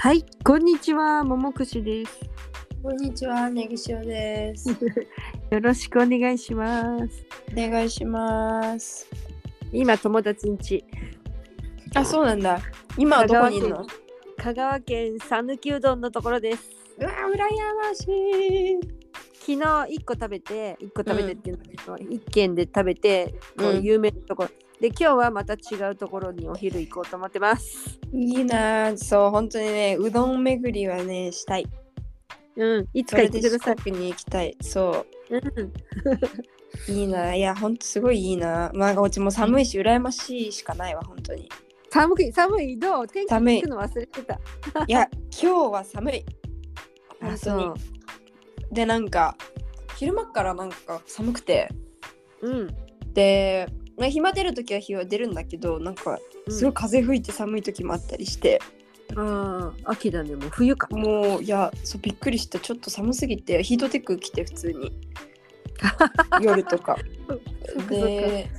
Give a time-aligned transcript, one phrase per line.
[0.00, 2.20] はい、こんにちは、ももくしです。
[2.84, 4.68] こんにちは、ネギ塩です。
[5.50, 7.26] よろしくお願いします。
[7.52, 9.10] お願いします。
[9.72, 10.84] 今、友達ん家、
[11.96, 12.60] あ、そうなんだ。
[12.96, 13.84] 今はどこにいるの？
[14.36, 16.70] 香川県讃岐うどんのところです。
[16.98, 17.38] うわ、羨
[17.74, 18.78] ましい。
[19.34, 21.58] 昨日1個食べて、1個食べてっていう
[21.88, 24.50] のは、1軒で食べて、こううん有名なところ。
[24.80, 27.98] で、今日はまた違うところにお昼行こうと思ってます。
[28.12, 31.66] いいなあそう、本当にね、うどん巡りはね、したい。
[32.56, 33.92] うん、いつか行ってください。
[33.92, 34.56] に行きたい。
[34.60, 35.42] そうん、う、
[36.88, 41.48] いいなあいや、ほんとすごいいいなまあ、うちも寒いし、羨ましいしかないわ、本当に。
[41.90, 43.06] 寒い、寒い、どう？
[43.08, 44.34] 天気寒い聞くの忘れてた。
[44.86, 45.08] いや、
[45.42, 46.24] 今日は寒い。
[47.20, 48.74] 本当あそうに。
[48.74, 49.36] で、なんか、
[49.96, 51.68] 昼間っからなんか寒くて、
[52.42, 52.68] うん。
[53.12, 56.18] で、まあ、暇出るときは日は出るんだけど、なんか、
[56.48, 58.60] すごい風吹いて寒い時もあったりして、
[59.16, 60.88] ああ、秋だね、もう冬か。
[60.90, 62.58] もういやそうびっくりした。
[62.58, 64.92] ちょっと寒すぎてヒートテック着て普通に。
[66.42, 66.98] 夜とか。
[67.88, 68.50] で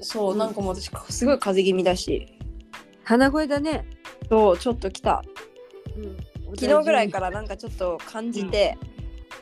[0.00, 2.38] そううんなんかもう私すごい風邪気味だし。
[3.04, 3.86] 鼻声だね。
[4.30, 5.22] そうちょっと来た。
[5.96, 8.78] うん、昨日ぐらいからなんかちょっと感じて、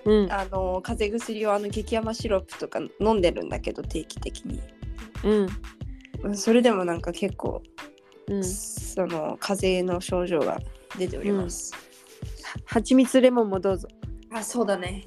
[0.04, 4.60] うん、あの風邪薬をあの激甘シロップとか飲んでるんだけど定期的に
[5.26, 5.46] うん、
[6.22, 7.62] うんそれでもなんか結構、
[8.28, 8.44] うん。
[8.44, 10.58] その風邪の症状が
[10.98, 11.72] 出ております、
[12.64, 13.88] 蜂蜜レモンもどうぞ。
[14.32, 15.04] あそうだね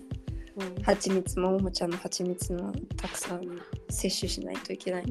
[0.55, 3.41] うん蜂蜜もももちゃんの蜂蜜のたくさん
[3.89, 5.05] 摂取しないといけない。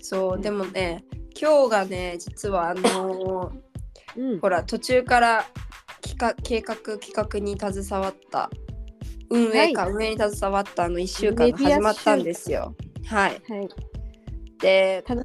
[0.00, 1.04] そう、うんでもね、
[1.38, 3.66] 今日がね、実はあのー
[4.16, 5.44] うん、ほら、途中から
[6.00, 8.50] 企画計画企画に携わった、
[9.28, 12.74] 運営か、運営に携わったあの1週間が始まったんですよ。
[13.06, 13.42] はい。
[13.48, 13.68] はい。
[14.60, 15.24] で、楽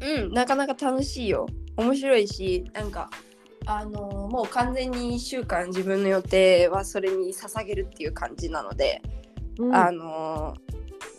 [0.00, 1.46] うん、なかなか楽しいよ。
[1.76, 3.08] 面白いし、なんか、
[3.66, 9.02] あのーもう完全に1週間自分の予定はそれに捧げるっていう感じなので、
[9.58, 10.54] うん、あの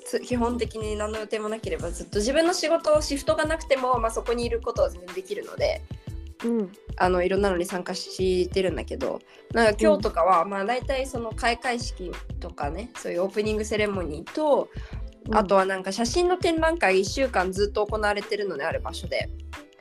[0.06, 5.84] つ基本的に何の予定もなければずっと自分の仕事シフトがなくても、まあ、そこにいることは全然できるので
[6.44, 9.22] うん、あのいろんなのに参加してるんだけど
[9.54, 14.68] なんか今日とかは、まあ大体その開会式とかねそういうオープニングセレモニーと、
[15.32, 19.30] あとはなんか写真の展覧会1週間ずっと行われてるのである場所で。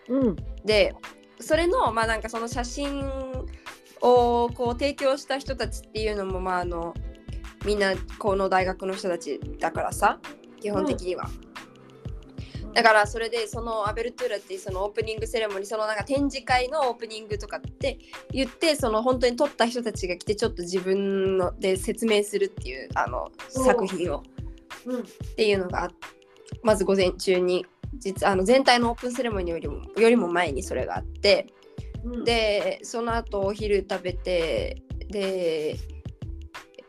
[0.08, 0.94] うん、で
[1.41, 3.04] それのまあなんかその写真
[4.00, 6.94] をこう提供した人たちっていうのもまああの
[7.64, 10.19] みんなこの大学の人たちだからさ
[10.60, 11.28] 基本的には、
[12.74, 17.98] だからそれでそのアベルトゥーラっていうそのオープニングセレモニーそのなんか展示会のオープニングとかって
[18.30, 24.22] 言ってその本当に撮った人たちが来てちょっと自分ので説明するっていうあのお作品を。
[24.38, 24.41] うん、
[24.87, 25.91] っていうのがあ
[26.62, 31.47] まず午前中に実あの全体のオープンセレモニーよりもよりも前にそれがあって
[32.04, 35.76] うん、でその後お昼食べてで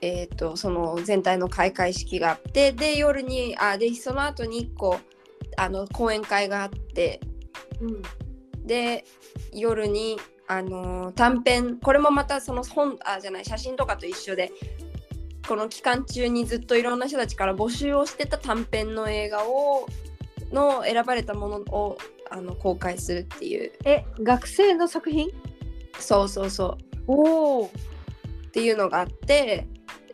[0.01, 4.99] えー、とその全体の開会式があってで夜にあでその後に1個
[5.55, 7.21] あの講演会があって
[7.79, 8.01] うん、
[8.65, 9.05] で
[9.51, 14.51] 夜にあの短編これもまたその本あじゃない写真とかと一緒で
[15.47, 19.87] この期間中にずっといろんな人たちから募集をしてた短編の映画を
[20.51, 21.97] の選ばれたものを
[22.29, 25.29] あの公開するっていうえ、学生の作品？
[25.99, 26.77] そうそうそ
[27.07, 27.65] うおお。
[27.65, 27.69] っ
[28.51, 29.67] ていうのがあって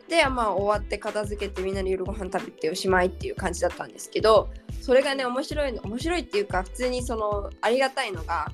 [0.08, 8.50] でまあ終わって片付けてみんなで夜ご飯食べておしまいっていう感じだったんですけどそれがね面白いの面白いっていうか普通にそのありがたいのが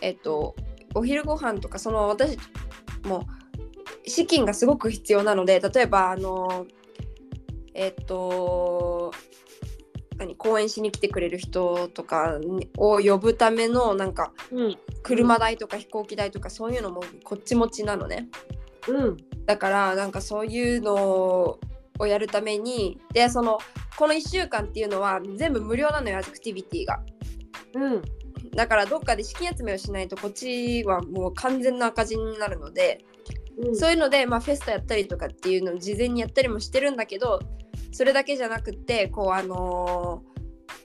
[0.00, 0.56] えっと
[0.94, 2.38] お昼ご飯とかその私
[3.04, 3.22] もう
[4.06, 6.66] 資金がすごく必要なので例えばあの
[7.74, 9.12] えっと
[10.18, 12.38] 何講演しに来てくれる人とか
[12.78, 18.28] を呼ぶためのなんかうん、車代とか飛行機代とかそういうのもこっち持ちなのね。
[18.88, 19.16] うん、
[19.46, 21.58] だからなんかそういうの
[21.98, 23.58] をやるためにでその
[23.98, 27.00] この1週間っていうのは全部無料なのよアクティビティが。
[27.74, 28.02] うん、
[28.54, 33.04] だからどっかで資金集めをしないとこっちはもう完全な赤字になるので、
[33.58, 37.40] うん、そういうので、まあ、フェスタやったりとかっていうのを事前にやったりもしてるんだけど
[37.92, 40.36] それだけじゃなくてこうあのー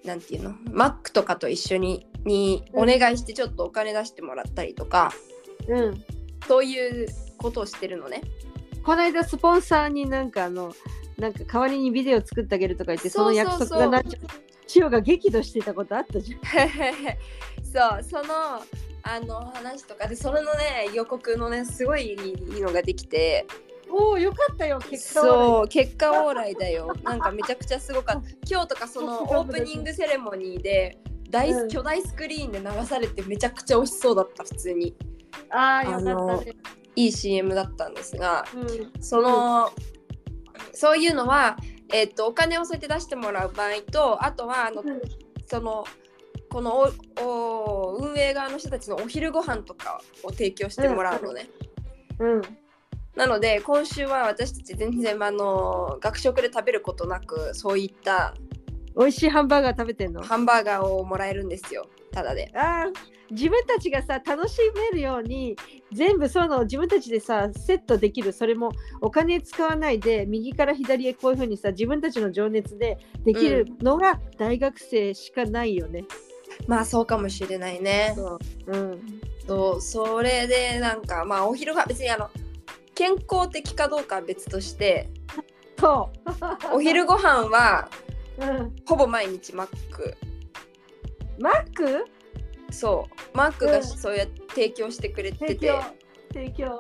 [0.08, 0.56] なんていうの？
[0.72, 5.12] マックとかと一緒ににお願いしてちょっとお金出してもらったりとか、
[5.68, 6.04] うん。
[6.48, 7.08] そういう
[7.38, 8.22] ことをしてるのね。
[8.84, 10.74] この間スポンサーになんかあの
[11.20, 14.28] なんか代わりにビデオ作ってあげるとか言ってその約束がなっちゃう。
[14.66, 16.40] 千代が激怒してたことあったじゃん。
[17.64, 18.64] そうその
[19.04, 23.46] あの話とかでそれのね予告のねすごいいいのができて。
[23.94, 26.96] おおよかったよ結果はそう結果オーライだよ。
[27.04, 28.30] なんかめちゃくちゃすごかった。
[28.50, 30.98] 今日とかそのオープニングセレモニーで
[31.30, 31.68] 大、うん。
[31.68, 34.96] 巨大スクリーンで流されてめちゃくちゃ美味しそうだった普通に。
[35.50, 36.54] ああ、よかったね。
[36.96, 38.92] いい CM だったんですがうん。
[39.02, 39.72] その、
[40.74, 41.58] そういうのは、
[41.94, 44.84] えっとお金をそうやって出してもらう場合とあとはあの
[45.46, 45.84] その
[46.52, 51.50] このおお運営側の人たちのお昼ご飯とかを提供してもらうのね。
[52.20, 52.42] うん。
[53.16, 58.34] なので今週は私たち全然あの学食で食べることなくそういった
[58.98, 60.22] 美味しいハンバーガー食べてんの？
[60.22, 62.52] ハンバーガーをもらえるんですよただで。
[62.54, 62.94] あー
[63.32, 64.58] 自分たちがさ楽し
[64.92, 65.56] めるように
[65.94, 76.04] 全部そういうのを自分たちでさセットできるそれもお金使わないで右から左へこういうふうにさ自分たちの情熱でできるのが大学生しかないよね。
[76.72, 78.14] まあそうかもしれないね。
[78.16, 78.72] そう。
[78.72, 82.30] うん、そうそれでなんかまあお昼が別にあの
[82.96, 85.10] 健康的かどうかは別として
[85.78, 86.10] そ
[86.72, 86.76] う。
[86.78, 87.90] お昼ご飯は
[88.40, 90.16] うん、ほぼ毎日マック。
[91.40, 92.06] マック？
[92.72, 93.38] そう。
[93.38, 93.84] マックがうん。
[93.84, 95.84] そうやって提供してくれてて、提供。
[96.34, 96.80] 提供。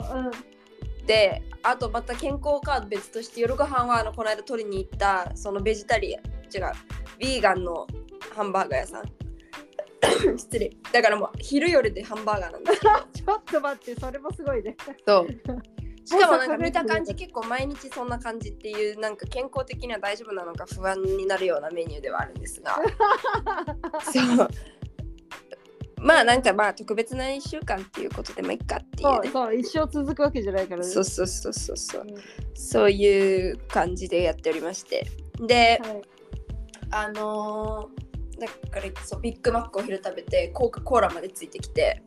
[1.05, 6.71] であとまた健康かは別として夜ご飯はあのこの間取りに行ったそのベジタリアン違う
[7.19, 7.85] ビーガンの
[8.33, 9.20] ハンバーガー屋さん
[10.38, 10.71] 失礼。
[10.92, 14.75] だからもう昼夜でハンバーガーなんですけどうん、 ちょっと待ってそれもすごいね。
[15.06, 15.27] そう。
[16.03, 22.80] しかもなんか見た感じ結構毎日そんな感じっていうなんか健康的には大丈夫なのか不安になるようなメニューではあるんですが。
[24.01, 24.50] そう。
[25.98, 29.30] まあなんかまあ特別な1週間っていうことでもいいかっていうね。
[29.30, 30.88] そうそう一生続くわけじゃないからね。
[30.88, 32.01] そうそうそうそうそう。
[32.01, 32.15] うん。
[32.56, 35.06] そういう感じでやっておりまして。
[35.39, 36.01] ではい。
[36.89, 38.11] あのー
[38.45, 42.03] だからそうビッグマックお昼食べてコカ・コーラまでついてきて。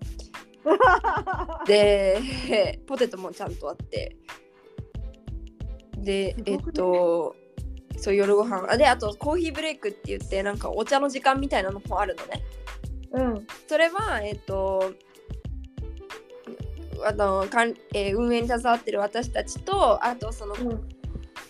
[1.67, 4.17] で ポテトもちゃんとあって。
[5.99, 7.37] ですえっと
[7.97, 8.67] そう夜ご飯。
[8.71, 12.43] あであとコーヒーブレイクって言ってなんかお茶の時間みたいなのもあるのね。
[13.13, 13.47] うん。
[13.69, 14.93] それはえっと
[17.05, 20.89] あのかん、えー運営に携わってる私たちとあとそのうん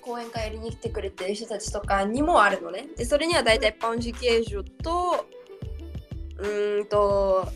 [0.04, 2.88] 講演会やりに来てくれてる人たちとかにもあるのね。
[2.96, 5.26] で、それには大体パンジュケージュと、
[6.38, 7.48] うーんと、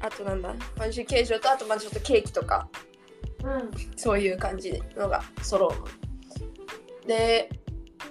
[0.00, 2.68] あとなんだ、パンジュケージュと、あとまあちょっとケーキとか、
[3.42, 5.86] うんそういう感じのが揃うの。
[7.06, 7.48] で、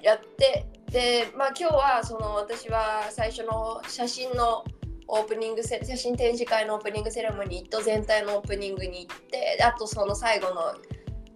[0.01, 4.63] やって、で、まあ今日はその私は最初の写真の
[5.09, 10.75] オープニングセ写真展示会のオープニングセレモニーと全体のオープニングに行ってであとその最後の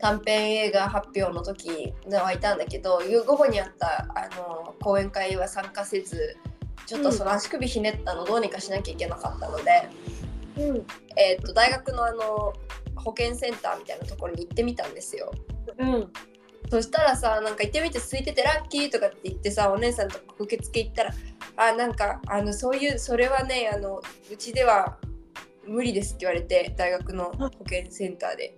[0.02, 6.38] 短編映画発表の時はいたんだけど午後にあったあの講演会は参加せず
[6.86, 9.90] ちょっとその足首ひねったのどうにかしなきゃいけなかったので、
[10.58, 10.86] うん。
[11.16, 12.54] えー、と大学のあの
[12.96, 15.32] 保健センターみたいなところに行ってみたんですよ。
[15.78, 16.12] うん。
[16.70, 21.14] そしたらさなんか行ってみて空いててラッキーとかって言ってさお姉さんと受付行ったら
[21.58, 24.02] あなんかあのそういうそれはねあの
[24.32, 24.98] うちでは
[25.68, 28.56] 無理ですって言われて大学の保健センターで。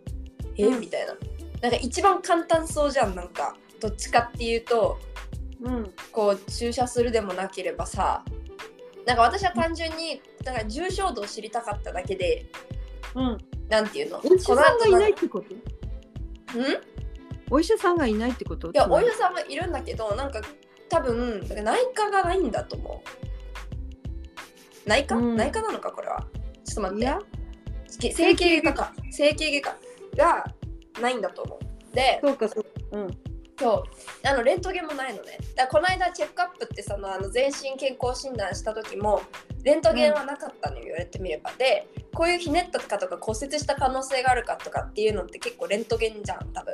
[0.58, 0.66] え？
[0.66, 0.80] うん。
[0.80, 1.16] みたいな
[1.64, 3.56] なんか一番簡単そうじゃんなんか。
[3.80, 5.00] どっちかっていうと
[5.62, 5.94] うん。
[6.12, 8.24] こう注射するでもなければさ
[9.06, 12.46] なんか私は単純になんか重症度を知りたかっただけで
[13.16, 13.38] うん。
[13.70, 14.20] なんていうの？
[14.24, 15.56] お医者さんがいないってこと？
[15.56, 15.62] うん？
[17.50, 18.70] お医者さんがいないってこと？
[18.70, 20.42] いやお医者さんはいるんだけどなんか
[20.90, 23.02] 多分内科がないんだと思
[24.86, 24.90] う。
[24.90, 25.36] 内科、うん。
[25.38, 26.26] 内科なのかこれは。
[26.66, 28.12] ちょっと待って。
[28.14, 28.94] 整形外科か。
[29.12, 29.78] 整形外科
[30.18, 30.46] が
[31.02, 31.96] ないんだと思う。
[31.96, 32.70] でそうかそうか。
[32.92, 33.18] うん。
[33.60, 33.84] そ
[34.24, 34.28] う。
[34.28, 35.38] あのレントゲンもないのね。
[35.56, 39.22] だこの間チェックアップってそのあの全身健康診断した時も
[39.64, 41.52] レントゲンはなかったのよ、言われてみれば。
[41.58, 46.74] でこういうひねったかとか骨折した可能性があるかとかっていうのって結構レントゲンじゃん多分。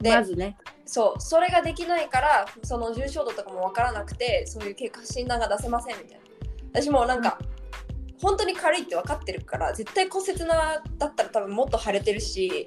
[0.00, 0.56] でまずね。
[0.86, 1.20] そう。
[1.20, 6.24] それができないからその重症度とかも分からなくてそういう結果診断が出せませんみたいな。
[6.72, 7.38] 私もなんか、
[8.20, 12.66] 本当に軽いって分かってるから絶対骨折なだったら多分もっと腫れてるし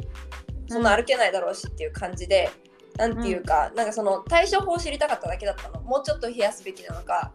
[0.68, 2.50] そんな歩けないだろうしっていう感じで、
[2.98, 5.82] なんていうか、なんかその対処法を知りたかっただけだったの。
[5.82, 7.32] もうちょっと冷やすべきなのか、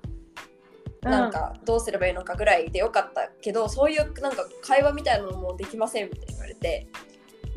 [1.03, 6.87] なんかどうすればいいのかぐらいでよかったけどそういうなんか会話みたいなのもできませんみたいに言われて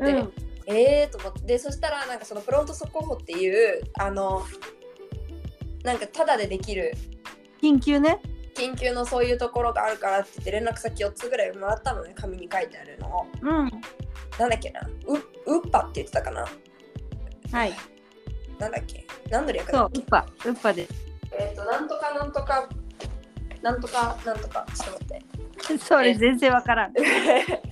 [0.00, 0.14] うん。
[0.14, 4.44] でえーと思ってでそしたらなんかそのプロント速報っていうあの
[5.84, 6.92] なんかタダでできる
[7.62, 8.20] 緊急ね。
[8.56, 13.26] 緊急のそういうところがあるからって言って連絡先4つぐらいもらったのね紙に書いてあるのを。
[13.42, 13.70] うん。
[14.38, 16.46] なんだっけなうウッパって言ってたかな？
[17.52, 17.72] はい。
[18.58, 19.06] なんだっけ？
[19.30, 20.00] 何の略そうだっけ？
[20.00, 20.26] ウッパ。
[20.44, 20.88] ウッパで
[21.38, 22.68] えっ、となんとかなんとか。
[23.62, 24.66] なんとかなんとか。
[24.74, 25.78] ちょっと待って。
[25.82, 26.92] それ全然わからん。
[26.94, 27.62] だってなんか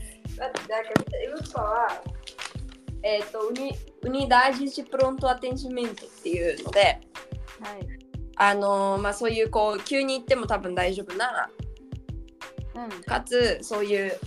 [1.36, 2.02] ウッパは
[3.02, 7.00] えっ、とウニウニダージシプロントアテンシメントっていうのではい。
[8.36, 11.48] あのーまあそういうこう急に行っても多分大丈夫な
[12.74, 13.02] うん。
[13.04, 14.18] かつそういう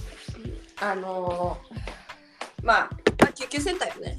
[0.80, 2.90] あのーまあ、まあ
[3.38, 4.18] 救急センターよね。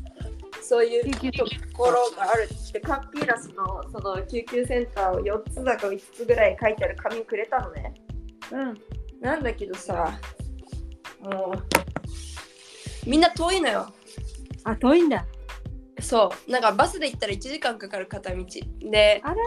[0.62, 7.94] そういうところがあるってカンピーラスのその救急センターを4つだか5つぐらい書いてある紙くれたのね。
[8.52, 8.78] うん。
[9.20, 10.18] なんだけどさ
[11.20, 13.92] もうみんな遠いのよ。
[14.64, 15.24] あ、遠いんだ。
[16.00, 16.50] そう。
[16.50, 18.44] なんかバスで行ったら1時間かかる片道。
[18.80, 19.40] であらら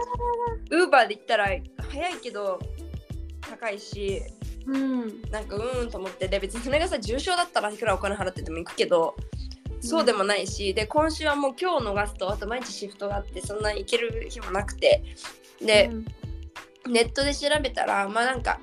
[0.70, 1.46] ウーバーで行ったら
[1.88, 2.58] 早いけど
[3.48, 4.22] 高いし
[4.66, 5.22] うん。
[5.30, 6.26] なんかうーんと思って。
[6.26, 9.14] で別にそれがさ重症だったらいくらお金払ってても行くけど
[9.82, 15.02] そうでもないし、で今週はもう今日逃すとあと毎日シフトがあってそんな行ける日もなくて
[15.60, 15.90] で、
[16.88, 18.60] ネットで調べたらまあなんか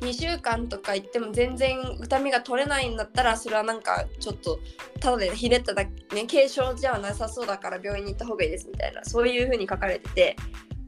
[0.00, 4.58] 2週間とか行っても全然痛みが取れないんだったらそれはなんかちょっと
[5.00, 10.36] ただでひねっただけ、ね、軽症じゃなさそうだから病院に行った方がいいですみたいなそういう風に書かれてて、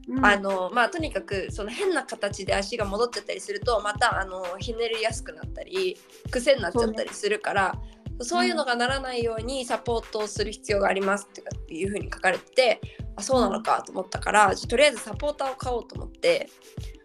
[0.07, 5.97] うん、あのまあとにかくその変な形で足が戻っちゃったりするとまたあのひねりやすくなったり
[6.29, 7.75] 癖になっちゃったりするから
[8.21, 12.81] そう,、いうのがならないようにサポートをする必要がありますっていう風に書かれてて
[13.15, 16.49] あそうなのかと思ったからとりあえずサポーターを買おうと思って。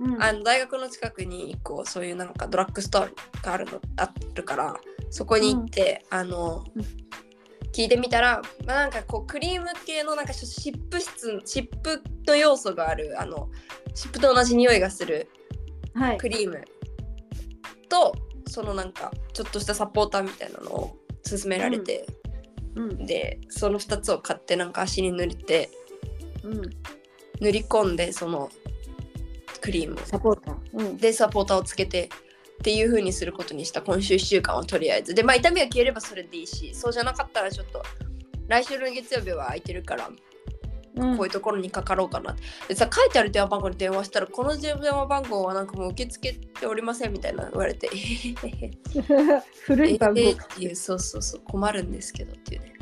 [0.01, 3.09] うん、あの大学の近くに1個そういうなんかドラッグストア
[3.43, 4.75] があるのあるから
[5.09, 7.05] そこに行って、あのうん
[7.75, 13.51] 聞いてみたら、まあ、なんかこうクリーム系のなんか湿布質湿布の要素があるあの
[13.95, 15.29] 湿布と同じ匂いがする
[15.93, 16.19] はい。
[16.19, 16.63] クリーム
[17.89, 18.15] と
[18.47, 20.97] そのなんかちょっとしたサポーターみたいなのを
[21.29, 22.07] 勧められて、
[22.75, 23.07] うん。
[23.07, 25.71] でその2つを買ってなんか足に塗って
[26.43, 26.63] うん。
[27.41, 28.51] 塗り込んでその
[29.61, 30.57] クリームをサポーター。
[30.75, 30.97] うん。
[30.97, 32.11] でサポーターをつけて
[32.61, 37.83] っていう風にすることにした今週1週間はとりあえずでまあ痛みが消えればそれでいいしそうじゃなかったらちょっと
[38.49, 40.17] 来週の月曜日は空いてるからうん
[40.95, 42.37] こういうところにかかろうかな
[42.69, 43.19] でさ書いて。
[43.19, 47.91] ある電話番号に電話したらこの電話番号はなんかもう受け付けておりませんみたいな言われて。
[49.67, 50.21] 古い番号。
[50.21, 52.75] えーっていうそうそうそう困るんですけどっていうね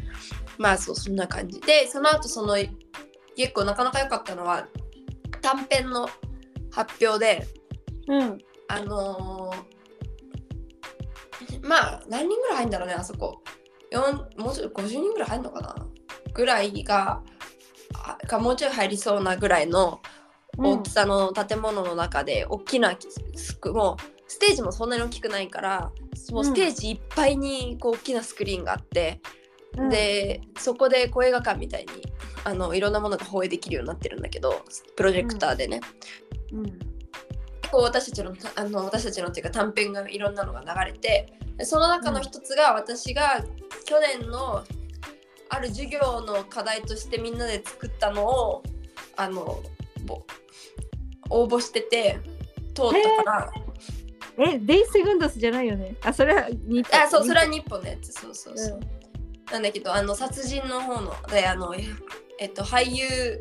[0.58, 2.56] まあそうそんな感じでその後その
[3.36, 4.66] 結構なかなか良かったのは
[5.40, 6.08] 短編の
[6.70, 7.46] 発表で
[8.08, 8.38] うん。
[8.68, 9.72] あのー
[11.62, 13.42] まあ何人ぐらい入るんだろうねあそこ
[13.92, 15.86] 4もうちょっと50人ぐらい入るのかな
[16.32, 17.22] ぐらいがあ
[18.26, 20.00] かもうちょい入りそうなぐらいの
[20.58, 22.96] 大きさの建物の中で大きな
[23.34, 25.92] スクもうステージもそんなに大きくないから
[26.30, 29.20] もうステージいっぱいにこう大きなスクリーンがあって、
[29.76, 31.88] うん、でそこでこう映画館みたいに
[32.44, 34.62] あのいろんなものが放映できるようになってるんだけど
[34.96, 35.80] プロジェクターでね、
[36.52, 36.64] うん。
[36.64, 36.78] 結
[37.70, 43.44] 構私たちのあの私たちのっていうか短編がいろんなのが流れてでその中の一つが私が
[43.86, 44.64] 去年の
[45.54, 48.62] ある授業の課題としてみんなで作ったのを
[49.16, 49.62] あの
[50.06, 50.24] ぼ
[51.28, 52.18] 応募してて
[52.74, 52.86] 通っ
[53.18, 53.52] たから、
[54.38, 55.94] え、デイセグンドスじゃないよね？
[56.02, 58.12] あ、それは似あそうそれは日本のやつ。
[58.12, 59.52] そうそうそう、うん。
[59.52, 61.74] なんだけどあの殺人の方のであの
[62.38, 63.38] えっと俳優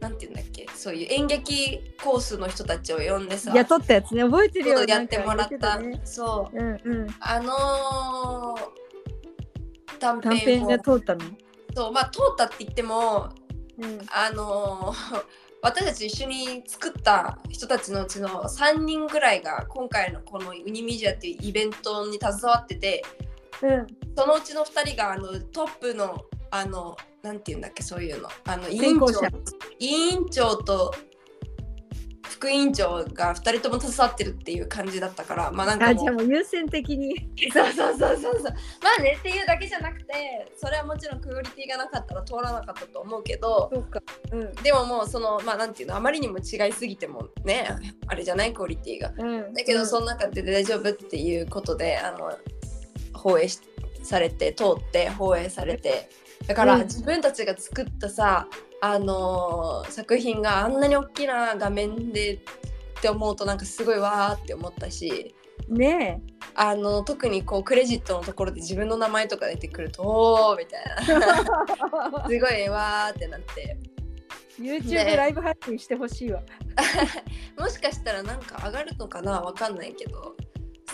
[0.00, 0.66] なんていうんだっけ？
[0.74, 4.24] そういう演劇コースの人たちを呼んでさ雇ったやつね。
[4.24, 4.84] 覚えてるよ。
[4.84, 5.58] やってもらった。
[5.58, 6.02] か言てね。
[6.04, 6.56] そう。
[6.58, 7.06] うんうん。
[7.20, 8.85] あのー
[9.98, 11.20] 短短編を編が通ったの？
[11.74, 13.30] そうまあ通ったって言っても
[13.78, 14.00] うん。
[14.10, 15.24] あのー
[15.62, 23.02] 私たち一緒に作った人たちのうちの3人ぐらいが今回のこのユニミジアっていうイベントに携わってて
[23.62, 23.86] うん。
[24.16, 29.28] そのうちの2人があのトップのあのなんて言うんだっけそういうのあの委員長者
[29.80, 30.94] 委員長と
[32.36, 37.16] 副委員長が2人とも携わってるっていう感じだったからまあなんかじゃあもう優先的に。
[37.52, 38.42] そうそうそうそうそう
[38.82, 44.02] まあねっていうだけじゃなくてそれはもちろんクオリティがなかったら通らなかったと思うけどそうか。
[44.32, 44.54] うん。
[44.56, 47.68] でももうそのまあなんていうのあまりにも違いすぎてもね
[48.06, 49.54] あれじゃないクオリティがうん。
[49.54, 52.36] だけどその中で大丈夫っていうことであの
[53.14, 53.60] 放映し
[54.02, 56.10] されて通って放映されて
[56.46, 58.46] だからうん自分たちが作ったさ
[58.80, 62.38] あのー作品があんなに大きな画面でっ
[63.00, 65.34] て思うとなんかすごいわーって思ったし
[65.68, 66.22] ね
[66.54, 72.24] あの特にこうクレジットのところで自分の名前とか出てくるとおーみたいな。
[72.28, 73.76] すごいわーってなって。
[74.58, 76.40] YouTube ねライブ配信してほしいわ。
[77.58, 80.34] もしかしたらなんか上がるのかなわかんないけど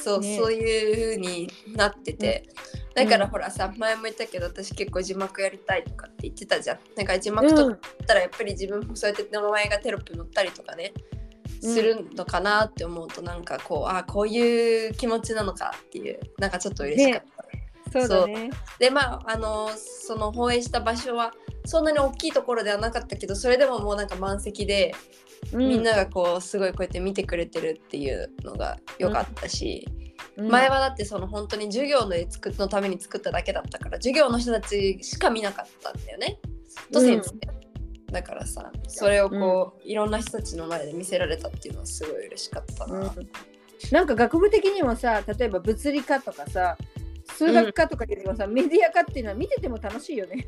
[0.01, 0.37] そう、ね。
[0.37, 2.49] そういう風になってて、
[2.95, 6.79] だからほらさ前も言ったけど私結構字幕やりたいとかって言ってたじゃん。
[6.97, 10.93] なんか字幕とかったらやっぱり自分もそうやって名前がテロップ載ったりとかね
[11.63, 11.75] うん。
[11.75, 17.23] するのかなって思うとなんかこうあこういう気持ちなのかっていうなんかちょっと嬉しかっ
[17.93, 18.51] た、そうだね。
[18.79, 21.33] でまああのその放映した場所は
[21.65, 24.95] そんなに大きいところではなかったけどそれでももうなんか満席で
[25.53, 30.03] みんながこうすごいこうやって見てくれてるっていうのが良かったし、うん
[30.49, 36.39] 前はだってその本当に授業の作のために作っただけだったから授業の人たちしか見なかったんだよね。
[36.91, 43.01] と先生、だからさそれをこう、いろんな人たちの前で見せられたっていうのはすごい嬉しかったな。
[43.01, 43.29] うん
[43.91, 46.77] なんか学部的にもさ例えば物理科とかさ
[47.35, 50.47] 数学科とかよりもさ、メディア科っていうのは見てても楽しいよね。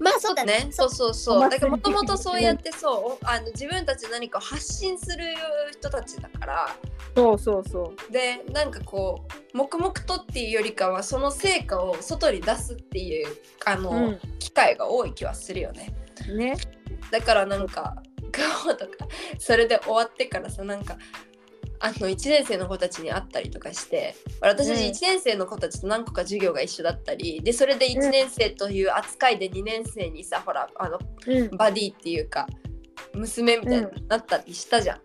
[0.00, 0.68] まあそうだね。
[0.70, 1.50] そうそうおそう。
[1.50, 5.24] だからもともとそうやってそうあの自分たちで何かを発信する
[5.72, 6.76] 人たちだから
[7.14, 13.26] そうそうそでなんかこう黙々とっていうよりかはその成果を外に出すっていう
[13.66, 14.20] あの、う。
[14.38, 15.94] 機会が多い気はするよね。
[16.28, 16.56] うん、ね。
[17.10, 18.02] だからなんか
[18.32, 19.06] 顔とか
[19.38, 20.96] それで終わってからさなんか
[21.80, 31.56] あの1年生の子たちに会ったりとかして私たちうん1年生の子たちと何個か授業が一緒だったりでそれで1年生という扱いで2年生にさほらあのうん。
[31.56, 32.46] バディっていうか
[33.14, 35.00] 娘みたいになったりしたじゃん。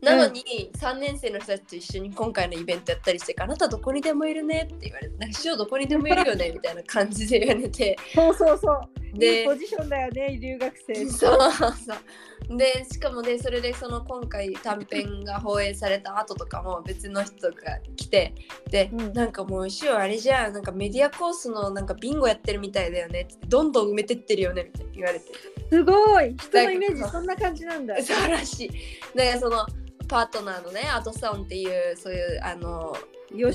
[0.00, 8.80] なのに3年生の人たちと一緒に今回のイベントやったりしてあなたどこにでもいるねって言われてなんか師匠どこにでもいるよねみたいな感じで言われてそうそうそう。
[9.18, 11.08] でポジションだよね留学生。
[11.08, 17.54] そうそうでしかもねそれでその今回短編が放映された後とかも別の人が
[17.96, 18.34] 来て
[18.70, 25.26] で、うんなんかもう師匠あれじゃんなんかメディアコースのなんかビンゴやってるみたいだよねってどんどん埋めてってるよねみたいに言われて
[25.68, 27.96] すごい人のイメージそんな感じなんだ。
[28.02, 28.70] 素晴らしい
[29.16, 29.66] だからその
[30.08, 32.96] パートナーのねアトサオンっていうそういうあの
[33.34, 33.50] 養。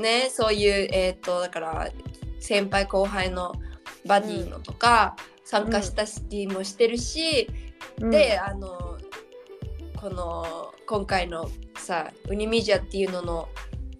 [0.00, 1.88] ねそういうえっ、とだから
[2.38, 3.52] 先輩後輩の
[4.06, 7.48] バディのとか、参加したりもしてるし、
[8.00, 8.10] うん。
[8.10, 8.98] で、あの
[9.96, 13.48] この今回のさウニミジアっていうのの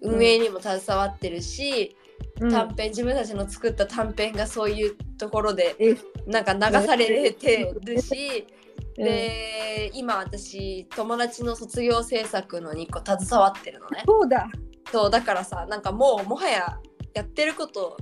[0.01, 1.95] 運営にも携わってるし、
[2.41, 2.51] うん。
[2.51, 5.95] 短編自分たちの作った短編がそういうところでえ。
[6.27, 8.47] なんか流されてるし、
[8.97, 9.03] うん。
[9.03, 14.03] で今私友達の卒業制作のに個携わってるのね。
[14.05, 14.49] そうだ。
[14.91, 16.79] そうだからさなんかもうもはや
[17.15, 17.97] やってること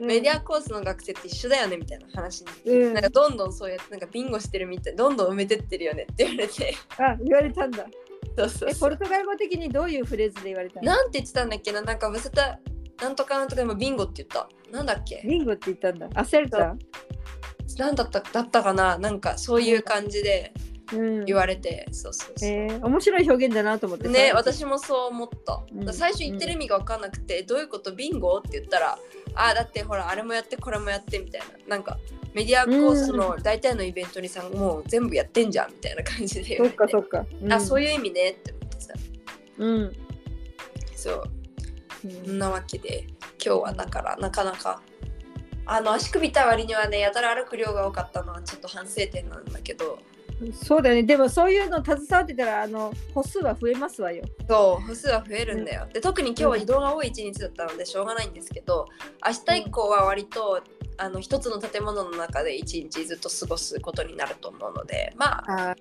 [0.00, 2.94] メディアコースの学生って一緒だよねみたいな話に、うん。
[2.94, 6.74] なんかどんどんそうやってなんかビンゴしてるみたいどんどん埋めてってるよねって言われて。
[6.98, 7.86] あ言われたんだ。
[8.36, 10.86] そうそうえポルトガル語的にどういうフレーズで言われたの？
[10.86, 11.80] なんて言ってたんだっけな？
[11.82, 12.58] なんか忘れた。
[13.00, 14.48] なんとかなんとかでもビンゴって言った。
[14.72, 15.22] なんだっけ？
[15.24, 16.08] ビンゴって言ったんだ。
[16.20, 16.76] アセルタ
[17.78, 18.98] なんだっただったかな？
[18.98, 20.52] なんかそういう感じで。
[20.56, 20.77] うん
[21.26, 25.92] 言われて、そうそうそう、えー、面白い表現だなと思ってさね私もそう思った、うん。
[25.92, 27.92] 最初言ってる意味が分かんなくて、どういうこと？
[27.92, 28.38] ビンゴ？
[28.38, 28.98] って言ったら
[29.34, 31.46] ああだってほらあれもやってこれもやってみたいな。
[31.76, 31.98] なんか
[32.34, 37.26] メディアコースの大体のイベントにさ、もう全部やってんじゃんみたいな感じで言そっかそっか。
[37.50, 38.94] あそういいう意味ねって思ってさ。
[39.58, 39.70] うん。
[39.70, 39.84] う。
[39.84, 39.92] ん。
[40.94, 43.04] そうなわけで
[43.44, 44.80] 今日はだからなかなか
[45.66, 49.98] あの足首た割にはねやたら歩く量が多かったのはちょっと反省点なんだけど
[50.52, 51.02] そうだよね。
[51.02, 54.24] でもそういうの携わってたらあの歩数は増えますわよ。
[54.48, 58.86] そう歩数は増えるんだよ、で特に今日は移動が多い一日だったのでしょうがないんですけど
[59.26, 60.62] 明日以降は割と
[60.96, 65.76] あの一つの建物の中で一日ずっと過ごすことになると思うのでまああ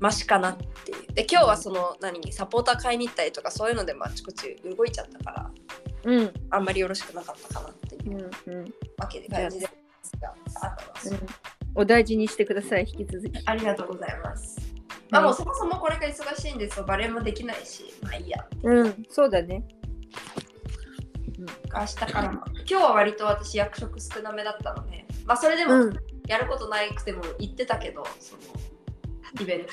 [0.00, 1.12] マシかなっていう。
[1.12, 5.50] で今日はその何サポーター買いに行ったりとかそういうのでもあちこち動いちゃったから
[6.04, 6.32] うん。
[6.50, 8.60] あんまりよろしくなかったかなっていううんうん。
[8.60, 8.74] うん。
[8.98, 9.68] わけで感じで
[10.02, 11.18] すがあとはそう
[11.74, 13.42] お大事にしてください引き続き。
[13.44, 14.58] ありがとうございます。
[15.10, 16.84] まあもうそもそもこれが忙しいんですよ。
[16.84, 18.46] バレエもできないし、まあいいや。
[18.62, 19.64] うんそうだね。
[21.74, 22.42] 明日からも。
[22.56, 25.92] 今日は割と私役職少なめだったので、まあそれでもうん。
[26.28, 28.42] やることないくても行ってたけど、その
[29.40, 29.68] イベントに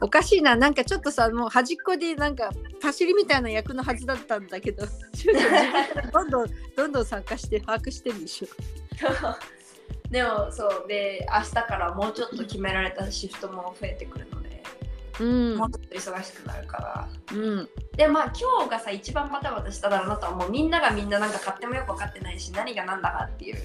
[0.00, 2.50] おかしいななんかちょっとさもう端っこでなんか
[2.82, 4.86] 走りみたいな役のはずだったんだけど
[6.12, 8.48] どんどんどんどん参加して把握してるでしょ。
[10.14, 14.62] でもそうで明日からもうちょっと決められたシフトも増えてくるので、
[15.18, 15.56] うん。
[15.56, 17.08] もうちょっと忙しくなるから。
[17.36, 17.68] うん。
[17.96, 23.60] でまあ今日がさ一番バタバタしただろうなとはもうみんながみんななんか勝手もよく分かってないし何が何だかっていう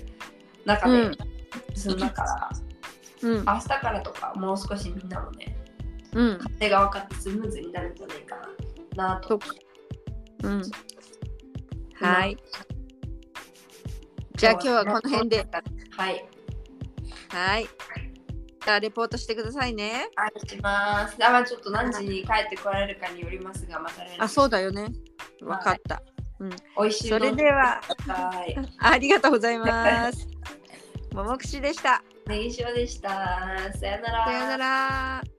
[0.65, 1.17] 中で、うん。
[1.99, 2.49] だから
[3.21, 3.45] うん。
[3.45, 5.55] 明日からとかもう少しみんなもね
[6.13, 6.37] うん。
[6.39, 8.35] 勝手が分かってスムーズになるんじゃないか
[8.95, 9.39] ななと。
[10.41, 10.63] うん。
[11.93, 12.35] はい。
[14.35, 15.47] じゃあ今日はこの辺で。
[15.91, 16.38] はい
[17.29, 17.67] はい。
[18.65, 20.09] じゃあレポートしてくださいね。
[20.15, 24.87] はいしますあまあちょっと何時に帰ってこられるかによりますがまたあそうだよね。
[25.41, 26.01] わかった。
[26.39, 30.27] 美味しいそれでははい ありがとうございます。
[31.13, 32.03] ももくしでした。
[32.27, 35.38] ネギ塩でしたさよならさよなら。